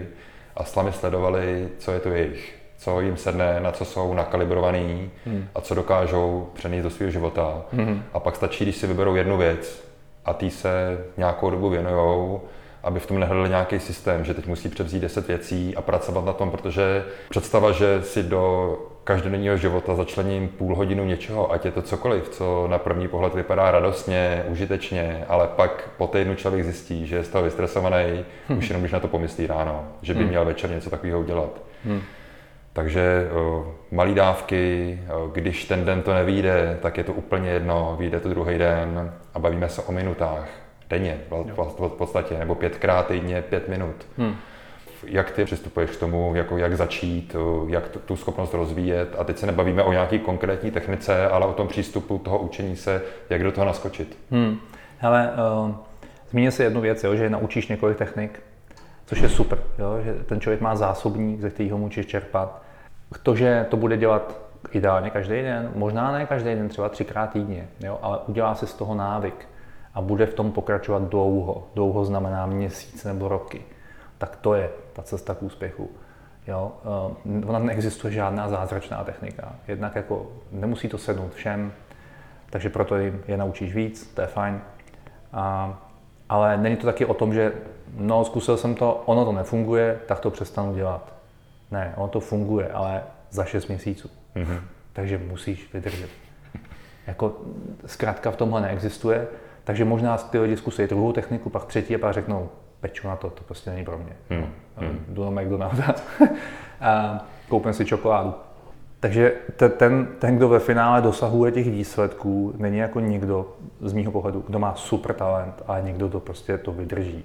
[0.56, 5.48] a sami sledovali, co je to jejich co jim sedne, na co jsou nakalibrovaný hmm.
[5.54, 7.62] a co dokážou přenést do svého života.
[7.72, 8.02] Hmm.
[8.12, 9.88] A pak stačí, když si vyberou jednu věc,
[10.24, 12.38] a tý se nějakou dobu věnují,
[12.82, 16.32] aby v tom nehledali nějaký systém, že teď musí převzít 10 věcí a pracovat na
[16.32, 21.82] tom, protože představa, že si do každodenního života začlením půl hodinu něčeho, ať je to
[21.82, 27.16] cokoliv, co na první pohled vypadá radostně, užitečně, ale pak po týdnu člověk zjistí, že
[27.16, 28.58] je z toho vystresovaný, hmm.
[28.58, 30.28] už jenom když na to pomyslí ráno, že by hmm.
[30.28, 31.62] měl večer něco takového udělat.
[31.84, 32.02] Hmm.
[32.72, 33.28] Takže
[33.90, 34.98] malé dávky,
[35.32, 39.38] když ten den to nevíde, tak je to úplně jedno, vyjde to druhý den a
[39.38, 44.06] bavíme se o minutách denně v podstatě, nebo pětkrát týdně pět minut.
[44.18, 44.34] Hmm.
[45.04, 49.16] Jak ty přistupuješ k tomu, jako jak začít, jak tu schopnost rozvíjet?
[49.18, 53.02] A teď se nebavíme o nějaké konkrétní technice, ale o tom přístupu toho učení se,
[53.30, 54.18] jak do toho naskočit.
[54.30, 54.58] Hmm.
[54.98, 55.30] Hele,
[55.66, 55.74] uh,
[56.30, 58.42] zmíním si jednu věc, jo, že naučíš několik technik,
[59.06, 62.62] což je super, jo, že ten člověk má zásobník, ze kterého můžeš čerpat.
[63.22, 64.40] To, že to bude dělat
[64.72, 68.74] ideálně každý den, možná ne každý den, třeba třikrát týdně, jo, ale udělá se z
[68.74, 69.48] toho návyk
[69.98, 71.66] a bude v tom pokračovat dlouho.
[71.74, 73.62] Dlouho znamená měsíc nebo roky.
[74.18, 75.90] Tak to je ta cesta k úspěchu.
[76.46, 76.72] Jo,
[77.32, 79.54] eh, ona neexistuje žádná zázračná technika.
[79.68, 81.72] Jednak jako nemusí to sednout všem,
[82.50, 84.60] takže proto je naučíš víc, to je fajn.
[85.32, 85.78] A,
[86.28, 87.52] ale není to taky o tom, že
[87.96, 91.14] no, zkusil jsem to, ono to nefunguje, tak to přestanu dělat.
[91.70, 94.10] Ne, ono to funguje, ale za 6 měsíců.
[94.36, 94.60] Mm-hmm.
[94.92, 96.10] Takže musíš vydržet.
[97.06, 97.36] Jako
[97.86, 99.28] zkrátka v tomhle neexistuje,
[99.68, 102.48] takže možná ty lidi zkusí druhou techniku, pak třetí a pak řeknou,
[102.80, 104.12] peču na to, to prostě není pro mě.
[104.30, 104.46] Mm.
[104.86, 105.04] Mm.
[105.08, 105.94] Jdu na McDonalda
[106.80, 108.34] a koupím si čokoládu.
[109.00, 109.32] Takže
[109.76, 114.58] ten, ten, kdo ve finále dosahuje těch výsledků, není jako někdo, z mýho pohledu, kdo
[114.58, 117.24] má super talent, ale někdo, kdo prostě to vydrží.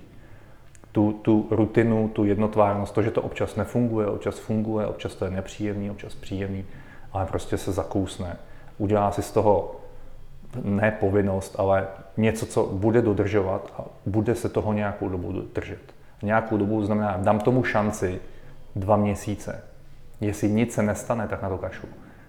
[0.92, 5.32] Tu, tu rutinu, tu jednotvárnost, to, že to občas nefunguje, občas funguje, občas to je
[5.32, 6.66] nepříjemný, občas příjemný,
[7.14, 8.38] ale prostě se zakousne.
[8.78, 9.83] Udělá si z toho
[10.64, 11.88] ne povinnost, ale
[12.18, 15.94] něco, co bude dodržovat a bude se toho nějakou dobu držet.
[16.24, 18.22] Nějakou dobu znamená, dám tomu šanci
[18.76, 19.64] dva měsíce.
[20.22, 21.88] Jestli nic se nestane, tak na to kašu.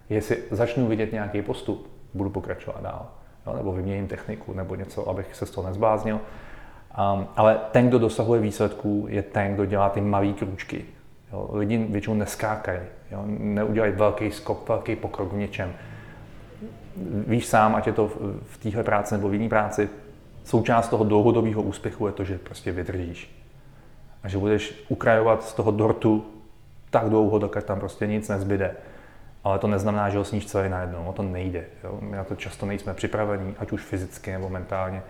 [0.08, 3.06] Jestli začnu vidět nějaký postup, budu pokračovat dál.
[3.46, 6.14] Jo, nebo vyměním techniku, nebo něco, abych se z toho nezbláznil.
[7.14, 10.84] Um, ale ten, kdo dosahuje výsledků, je ten, kdo dělá ty malé kručky.
[11.32, 15.72] Jo, lidi většinou neskákají, jo, neudělají velký skok, velký pokrok v něčem
[17.26, 18.08] víš sám, ať je to
[18.42, 19.88] v téhle práci nebo v jiné práci,
[20.44, 23.44] součást toho dlouhodobého úspěchu je to, že prostě vydržíš.
[24.22, 26.26] A že budeš ukrajovat z toho dortu
[26.90, 28.74] tak dlouho, dokud tam prostě nic nezbyde.
[29.44, 31.64] Ale to neznamená, že ho sníš celý najednou, o to nejde.
[31.84, 31.98] Jo?
[32.00, 35.02] My na to často nejsme připravení, ať už fyzicky nebo mentálně.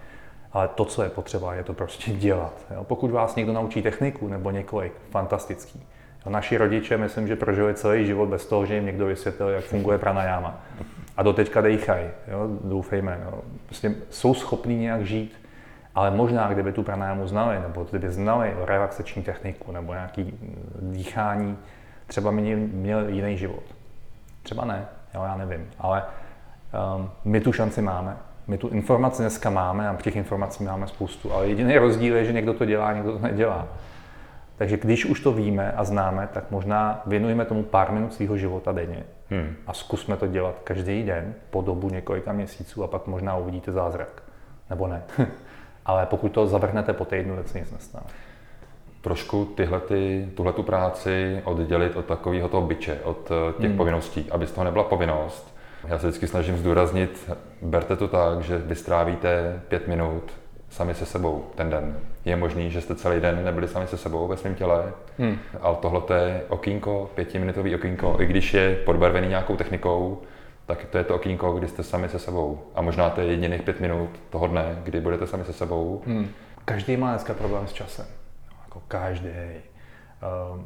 [0.52, 2.52] Ale to, co je potřeba, je to prostě dělat.
[2.74, 2.84] Jo?
[2.84, 5.82] Pokud vás někdo naučí techniku nebo několik, fantastický.
[6.26, 6.32] Jo?
[6.32, 9.98] Naši rodiče, myslím, že prožili celý život bez toho, že jim někdo vysvětlil, jak funguje
[9.98, 10.60] pranayama
[11.16, 12.06] a doteďka dejchají,
[12.64, 13.20] doufejme.
[13.24, 13.40] Jo.
[13.66, 15.36] Prostě jsou schopní nějak žít,
[15.94, 20.38] ale možná, kdyby tu pranájamu znali, nebo kdyby znali relaxační techniku, nebo nějaký
[20.80, 21.58] dýchání,
[22.06, 23.62] třeba měl, měl jiný život.
[24.42, 26.02] Třeba ne, jo, já nevím, ale
[26.96, 28.16] um, my tu šanci máme.
[28.46, 32.32] My tu informaci dneska máme a těch informací máme spoustu, ale jediný rozdíl je, že
[32.32, 33.66] někdo to dělá, někdo to nedělá.
[34.56, 38.72] Takže když už to víme a známe, tak možná věnujeme tomu pár minut svého života
[38.72, 39.56] denně hmm.
[39.66, 44.22] a zkusme to dělat každý den po dobu několika měsíců a pak možná uvidíte zázrak.
[44.70, 45.02] Nebo ne.
[45.86, 48.06] Ale pokud to zavrhnete po týdnu, tak se nic nestane.
[49.00, 49.80] Trošku tyhle,
[50.34, 53.76] tuhle tu práci oddělit od takového toho byče, od eh, těch hmm.
[53.76, 55.54] povinností, aby z toho nebyla povinnost.
[55.88, 57.30] Já se vždycky snažím zdůraznit,
[57.62, 60.32] berte to tak, že vy strávíte pět minut
[60.74, 61.96] sami se sebou ten den.
[62.24, 65.38] Je možný, že jste celý den nebyli sami se sebou ve svém těle, hmm.
[65.60, 70.22] ale tohle je okýnko, pětiminutový okýnko, i když je podbarvený nějakou technikou,
[70.66, 72.62] tak to je to okýnko, kdy jste sami se sebou.
[72.74, 76.02] A možná to je jediných pět minut toho dne, kdy budete sami se sebou.
[76.06, 76.28] Hmm.
[76.64, 78.06] Každý má dneska problém s časem.
[78.64, 79.28] Jako každý.
[79.28, 80.60] Uh,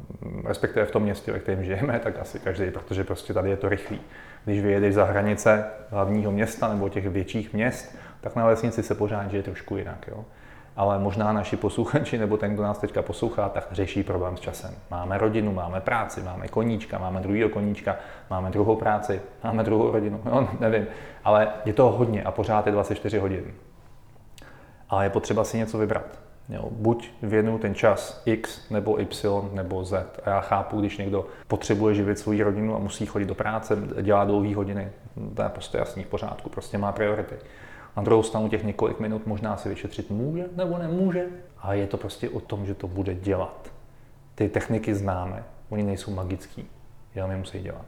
[0.44, 3.68] respektive v tom městě, ve kterém žijeme, tak asi každý, protože prostě tady je to
[3.68, 4.00] rychlý.
[4.44, 9.30] Když vyjedeš za hranice hlavního města nebo těch větších měst, tak na vesnici se pořád
[9.30, 10.06] žije trošku jinak.
[10.08, 10.24] Jo?
[10.76, 14.74] Ale možná naši posluchači nebo ten, kdo nás teďka poslouchá, tak řeší problém s časem.
[14.90, 17.96] Máme rodinu, máme práci, máme koníčka, máme druhého koníčka,
[18.30, 20.86] máme druhou práci, máme druhou rodinu, jo, nevím.
[21.24, 23.44] Ale je to hodně a pořád je 24 hodin.
[24.88, 26.18] Ale je potřeba si něco vybrat.
[26.48, 30.20] Jo, buď věnu ten čas X nebo Y nebo Z.
[30.24, 34.24] A já chápu, když někdo potřebuje živit svou rodinu a musí chodit do práce, dělat
[34.24, 34.88] dlouhé hodiny,
[35.34, 37.34] to je prostě jasný v pořádku, prostě má priority.
[37.98, 41.26] Na druhou stranu těch několik minut možná si vyšetřit může nebo nemůže,
[41.58, 43.72] ale je to prostě o tom, že to bude dělat.
[44.34, 46.68] Ty techniky známe, oni nejsou magický,
[47.14, 47.84] jenom je musí dělat.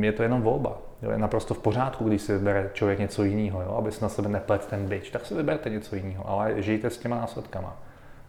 [0.00, 0.78] Je to jenom volba.
[1.02, 4.08] Jo, je naprosto v pořádku, když si vybere člověk něco jiného, jo, aby si na
[4.08, 7.76] sebe neplet ten byč, tak si vyberte něco jiného, ale žijte s těma následkama.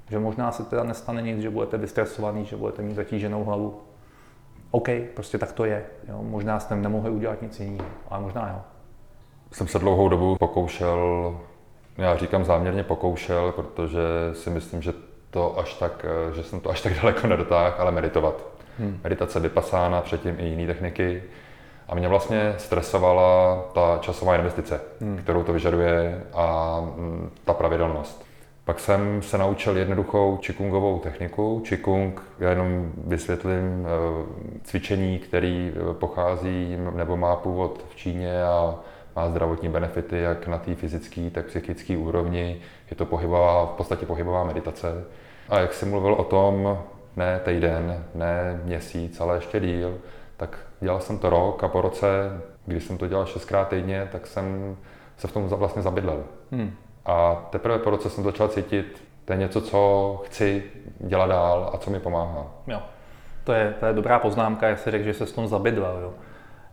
[0.10, 3.82] Že možná se teda nestane nic, že budete vystresovaný, že budete mít zatíženou hlavu.
[4.72, 5.86] OK, prostě tak to je.
[6.08, 6.24] Jo.
[6.24, 8.62] Možná jste nemohli udělat nic jiného, ale možná jo
[9.52, 11.38] jsem se dlouhou dobu pokoušel,
[11.98, 14.00] já říkám záměrně pokoušel, protože
[14.34, 14.94] si myslím, že
[15.30, 18.46] to až tak, že jsem to až tak daleko nedotáhl, ale meditovat.
[18.80, 19.00] Hmm.
[19.04, 21.24] Meditace vypasána, předtím i jiné techniky.
[21.88, 25.18] A mě vlastně stresovala ta časová investice, hmm.
[25.18, 28.26] kterou to vyžaduje a mm, ta pravidelnost.
[28.66, 31.62] Pak jsem se naučil jednoduchou čikungovou techniku.
[31.66, 34.26] Čikung, já jenom vysvětlím eh,
[34.64, 38.76] cvičení, který eh, pochází nebo má původ v Číně a
[39.16, 42.62] má zdravotní benefity jak na té fyzické, tak psychické úrovni.
[42.90, 45.04] Je to pohybová, v podstatě pohybová meditace.
[45.50, 46.78] A jak jsi mluvil o tom,
[47.16, 49.98] ne týden, ne měsíc, ale ještě díl,
[50.38, 52.08] tak dělal jsem to rok a po roce,
[52.66, 54.78] když jsem to dělal šestkrát týdně, tak jsem
[55.18, 56.24] se v tom vlastně zabydlel.
[56.52, 56.74] Hmm.
[57.06, 60.64] A teprve po roce jsem začal cítit, to je něco, co chci
[61.00, 62.46] dělat dál a co mi pomáhá.
[62.68, 62.82] Jo.
[63.44, 66.00] To je, to je dobrá poznámka, jak jsi řekl, že se s tom zabydlel.
[66.02, 66.14] Jo.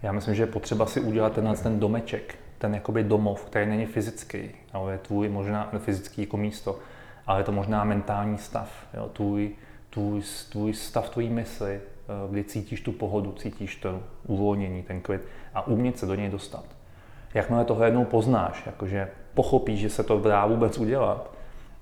[0.03, 3.87] Já myslím, že je potřeba si udělat tenhle ten domeček, ten jakoby domov, který není
[3.87, 6.79] fyzický, ale je tvůj možná fyzický jako místo,
[7.27, 9.51] ale je to možná mentální stav, jo, tvůj,
[9.91, 15.21] tvůj, tvůj stav tvojí mysli, eh, kdy cítíš tu pohodu, cítíš to uvolnění, ten klid
[15.55, 16.65] a umět se do něj dostat.
[17.35, 21.31] Jakmile toho jednou poznáš, jakože pochopíš, že se to dá vůbec udělat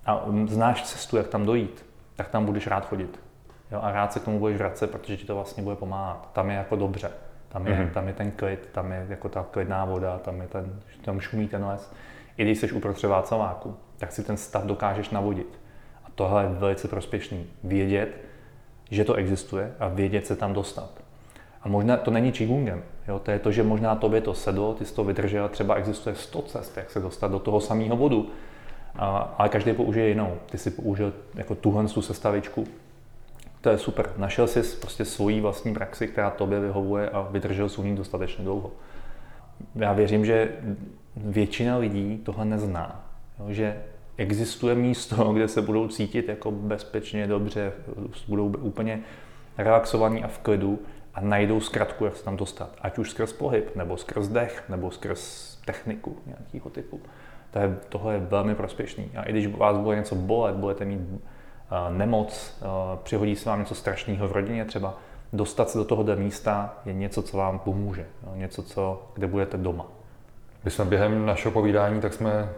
[0.06, 3.20] a znáš cestu, jak tam dojít, tak tam budeš rád chodit.
[3.72, 6.30] Jo, a rád se k tomu budeš vracet, protože ti to vlastně bude pomáhat.
[6.32, 7.10] Tam je jako dobře.
[7.56, 7.90] Tam je, mm-hmm.
[7.90, 11.48] tam je ten klid, tam je jako ta klidná voda, tam, je ten, tam šumí
[11.48, 11.92] ten les.
[12.36, 15.58] I když jsi uprostřed Václaváku, tak si ten stav dokážeš navodit.
[16.04, 17.46] A tohle je velice prospěšný.
[17.64, 18.20] Vědět,
[18.90, 20.90] že to existuje a vědět se tam dostat.
[21.62, 22.82] A možná to není Qigongem.
[23.08, 23.18] Jo?
[23.18, 26.42] To je to, že možná tobě to sedlo, ty jsi to vydržel, třeba existuje 100
[26.42, 28.30] cest, jak se dostat do toho samého bodu.
[28.96, 30.36] A, ale každý použije jinou.
[30.50, 32.64] Ty si použil jako tuhle tu sestavičku,
[33.60, 34.10] to je super.
[34.16, 38.70] Našel jsi prostě svoji vlastní praxi, která tobě vyhovuje a vydržel jsi ní dostatečně dlouho.
[39.74, 40.48] Já věřím, že
[41.16, 43.10] většina lidí tohle nezná.
[43.38, 43.82] Jo, že
[44.16, 47.72] existuje místo, kde se budou cítit jako bezpečně, dobře,
[48.28, 49.00] budou úplně
[49.58, 50.78] relaxovaní a v klidu
[51.14, 52.76] a najdou zkratku, jak se tam dostat.
[52.80, 57.00] Ať už skrz pohyb, nebo skrz dech, nebo skrz techniku nějakého typu.
[57.50, 59.10] To je, tohle je velmi prospěšný.
[59.16, 61.00] A i když vás bude něco bolet, budete mít
[61.88, 62.66] nemoc, eh,
[63.02, 64.94] přihodí se vám něco strašného v rodině třeba,
[65.32, 69.86] dostat se do tohohle místa je něco, co vám pomůže, něco, co, kde budete doma.
[70.64, 72.48] My jsme během našeho povídání, tak jsme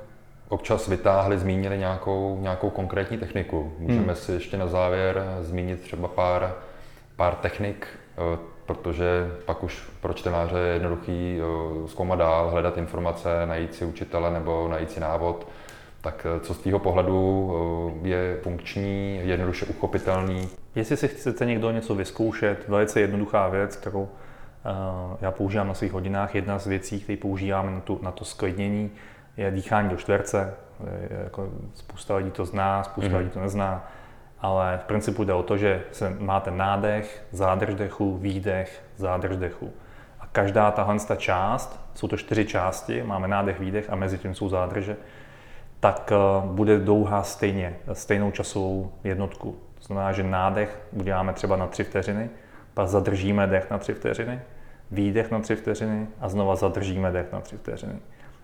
[0.49, 3.73] občas vytáhli, zmínili nějakou, nějakou konkrétní techniku.
[3.79, 4.17] Můžeme hmm.
[4.17, 6.55] si ještě na závěr zmínit třeba pár,
[7.17, 7.87] pár technik,
[8.19, 11.41] eh, protože pak už pro čtenáře je jednoduchý
[11.87, 15.47] zkoumat dál, hledat informace, najít si učitele nebo najít si návod
[16.11, 17.51] tak eh, co z tvého pohledu
[18.05, 20.49] eh, je funkční, jednoduše uchopitelný?
[20.75, 25.93] Jestli si chcete někdo něco vyzkoušet, velice jednoduchá věc, kterou eh, já používám na svých
[25.93, 28.91] hodinách, jedna z věcí, které používám na, tu, na to sklidnění,
[29.37, 30.55] je dýchání do čtverce.
[31.25, 33.19] Jako spousta lidí to zná, spousta mm-hmm.
[33.19, 33.91] lidí to nezná,
[34.41, 39.73] ale v principu jde o to, že se máte nádech, zádrž dechu, výdech, zádrž dechu.
[40.21, 44.49] A každá tahle část, jsou to čtyři části, máme nádech, výdech a mezi tím jsou
[44.49, 44.97] zádrže,
[45.81, 49.59] tak eh, bude dlouhá stejně, stejnou časovou jednotku.
[49.79, 52.31] To znamená, že nádech uděláme třeba na 3 vteřiny,
[52.75, 54.41] pak zadržíme dech na 3 vteřiny,
[54.91, 57.95] výdech na 3 vteřiny a znova zadržíme dech na 3 vteřiny.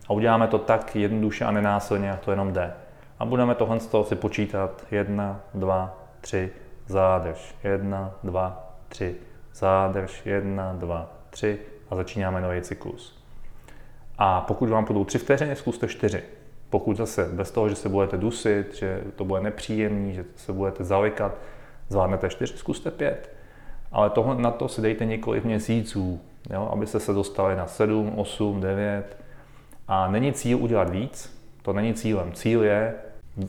[0.08, 2.72] A uděláme to tak jednoduše a nenásilně, jak to jenom jde.
[3.18, 4.86] A A budeme tohle z toho si počítat.
[4.90, 6.50] Jedna, dva, tři,
[6.86, 7.54] zádrž.
[7.64, 9.16] Jedna, dva, tři,
[9.54, 10.22] zádrž.
[10.26, 11.58] Jedna, dva, tři
[11.90, 13.24] a začínáme nový cyklus.
[14.18, 16.22] A pokud vám budou tři vteřiny, zkuste čtyři.
[16.74, 20.84] Pokud zase bez toho, že se budete dusit, že to bude nepříjemný, že se budete
[20.84, 21.34] zalikat,
[21.88, 23.34] zvládnete čtyři, zkuste pět.
[23.92, 28.60] Ale tohle, na to si dejte několik měsíců, jo, abyste se dostali na 7, 8,
[28.60, 29.16] 9.
[29.88, 32.32] A není cíl udělat víc, to není cílem.
[32.32, 32.94] Cíl je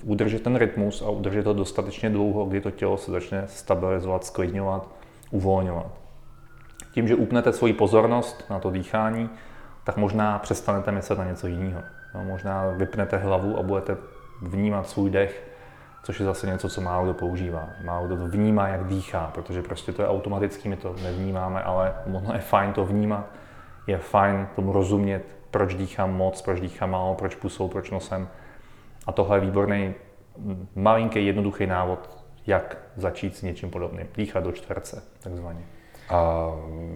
[0.03, 4.89] udržet ten rytmus a udržet to dostatečně dlouho, kdy to tělo se začne stabilizovat, sklidňovat,
[5.31, 5.91] uvolňovat.
[6.93, 9.29] Tím, že upnete svoji pozornost na to dýchání,
[9.83, 11.81] tak možná přestanete myslet na něco jiného.
[12.23, 13.97] Možná vypnete hlavu a budete
[14.41, 15.47] vnímat svůj dech,
[16.03, 17.69] což je zase něco, co málo kdo používá.
[17.83, 22.33] Málo kdo vnímá, jak dýchá, protože prostě to je automaticky, my to nevnímáme, ale ono
[22.33, 23.25] je fajn to vnímat,
[23.87, 28.27] je fajn tomu rozumět, proč dýchám moc, proč dýchám málo, proč pusou, proč nosem.
[29.07, 29.93] A tohle je výborný,
[30.75, 34.07] malinký, jednoduchý návod, jak začít s něčím podobným.
[34.15, 35.61] Dýchat do čtverce, takzvaně.
[36.09, 36.51] A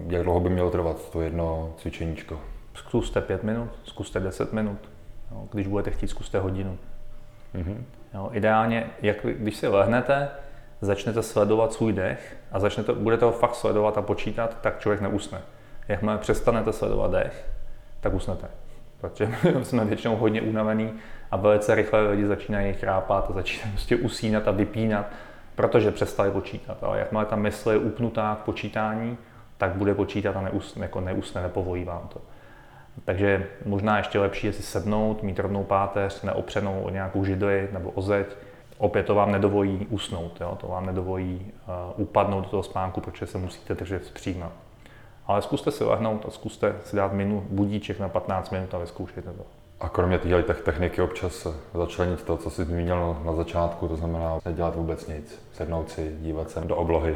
[0.06, 2.40] jak dlouho by mělo trvat to jedno cvičeníčko?
[2.74, 4.89] Zkuste pět minut, zkuste deset minut.
[5.30, 6.78] Jo, když budete chtít, zkuste hodinu.
[7.54, 7.76] Mm-hmm.
[8.14, 10.28] Jo, ideálně, jak, když si lehnete,
[10.80, 15.40] začnete sledovat svůj dech a začnete, budete ho fakt sledovat a počítat, tak člověk neusne.
[15.88, 17.50] Jakmile přestanete sledovat dech,
[18.00, 18.46] tak usnete.
[19.00, 19.28] Protože
[19.62, 20.92] jsme většinou hodně unavený
[21.30, 25.06] a velice rychle lidi začínají chrápat a začínají prostě usínat a vypínat,
[25.54, 26.84] protože přestali počítat.
[26.84, 29.18] Ale jakmile ta mysl je upnutá k počítání,
[29.58, 32.20] tak bude počítat a neusne, jako neusne, nepovolí vám to.
[33.04, 37.90] Takže možná ještě lepší je si sednout, mít rovnou páteř, neopřenou o nějakou židli nebo
[37.90, 38.26] o zeď.
[38.78, 40.58] Opět to vám nedovolí usnout, jo?
[40.60, 41.52] to vám nedovolí
[41.96, 44.52] uh, upadnout do toho spánku, protože se musíte držet zpříma.
[45.26, 49.32] Ale zkuste si lehnout a zkuste si dát minu, budíček na 15 minut a vyzkoušejte
[49.32, 49.42] to.
[49.80, 54.76] A kromě téhle techniky občas začlenit to, co jsi zmínil na začátku, to znamená nedělat
[54.76, 57.14] vůbec nic, sednout si, dívat se do oblohy.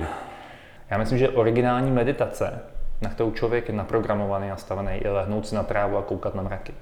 [0.90, 2.60] Já myslím, že originální meditace
[3.00, 6.74] na kterou člověk je naprogramovaný, nastavený, je lehnout si na trávu a koukat na mraky.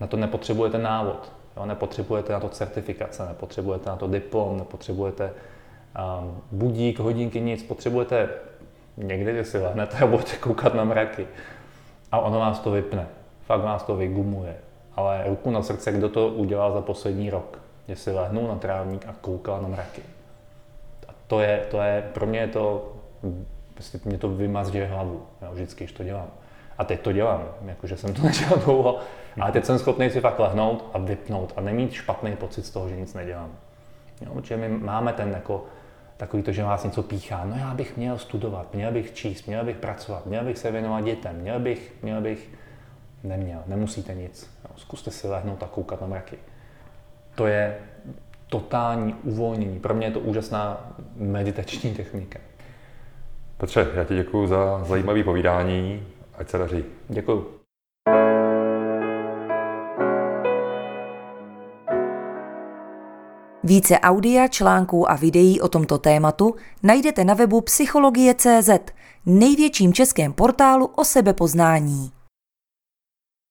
[0.00, 1.66] Na to nepotřebujete návod, jo?
[1.66, 5.30] nepotřebujete na to certifikace, nepotřebujete na to diplom, nepotřebujete
[6.20, 8.28] um, budík, hodinky, nic, potřebujete
[8.96, 11.26] někdy, když si lehnete a budete koukat na mraky.
[12.12, 13.06] A ono vás to vypne,
[13.46, 14.56] fakt vás to vygumuje.
[14.96, 19.06] Ale ruku na srdce, kdo to udělal za poslední rok, že si lehnul na trávník
[19.08, 20.02] a koukal na mraky.
[21.08, 22.92] A to je, to je, pro mě je to
[23.76, 26.28] prostě mě to vymazže hlavu, jo, vždycky, když to dělám.
[26.78, 28.98] A teď to dělám, jakože jsem to nedělal dlouho,
[29.40, 32.88] ale teď jsem schopný si fakt lehnout a vypnout a nemít špatný pocit z toho,
[32.88, 33.50] že nic nedělám.
[34.20, 35.64] Jo, protože my máme ten jako,
[36.16, 37.44] takový to, že vás něco píchá.
[37.44, 41.04] No já bych měl studovat, měl bych číst, měl bych pracovat, měl bych se věnovat
[41.04, 42.50] dětem, měl bych, měl bych,
[43.24, 44.50] neměl, nemusíte nic.
[44.64, 46.38] Jo, zkuste si lehnout a koukat na mraky.
[47.34, 47.78] To je
[48.48, 49.80] totální uvolnění.
[49.80, 52.38] Pro mě je to úžasná meditační technika.
[53.58, 56.02] Petře, já ti děkuji za zajímavé povídání.
[56.38, 56.84] Ať se daří.
[57.08, 57.56] Děkuji.
[63.64, 68.70] Více audia, článků a videí o tomto tématu najdete na webu psychologie.cz,
[69.26, 72.15] největším českém portálu o sebepoznání.